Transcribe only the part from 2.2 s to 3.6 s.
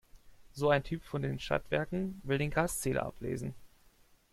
will den Gaszähler ablesen.